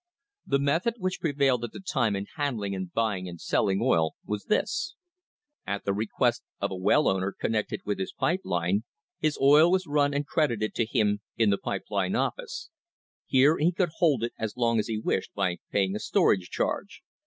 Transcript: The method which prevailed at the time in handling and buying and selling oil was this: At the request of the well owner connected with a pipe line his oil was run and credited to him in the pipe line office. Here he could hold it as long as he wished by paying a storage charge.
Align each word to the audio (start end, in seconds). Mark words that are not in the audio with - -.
The 0.47 0.57
method 0.57 0.95
which 0.97 1.19
prevailed 1.21 1.63
at 1.63 1.73
the 1.73 1.79
time 1.79 2.15
in 2.15 2.25
handling 2.35 2.73
and 2.73 2.91
buying 2.91 3.29
and 3.29 3.39
selling 3.39 3.81
oil 3.83 4.15
was 4.25 4.45
this: 4.45 4.95
At 5.67 5.85
the 5.85 5.93
request 5.93 6.41
of 6.59 6.71
the 6.71 6.75
well 6.75 7.07
owner 7.07 7.31
connected 7.31 7.81
with 7.85 7.99
a 7.99 8.07
pipe 8.17 8.41
line 8.43 8.83
his 9.19 9.37
oil 9.39 9.69
was 9.69 9.85
run 9.85 10.11
and 10.15 10.25
credited 10.25 10.73
to 10.73 10.87
him 10.87 11.19
in 11.37 11.51
the 11.51 11.59
pipe 11.59 11.85
line 11.91 12.15
office. 12.15 12.71
Here 13.27 13.59
he 13.59 13.71
could 13.71 13.89
hold 13.97 14.23
it 14.23 14.33
as 14.39 14.57
long 14.57 14.79
as 14.79 14.87
he 14.87 14.97
wished 14.97 15.35
by 15.35 15.57
paying 15.71 15.95
a 15.95 15.99
storage 15.99 16.49
charge. 16.49 17.03